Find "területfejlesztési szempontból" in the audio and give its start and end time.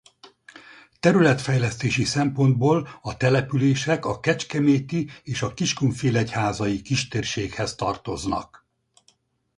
0.99-2.87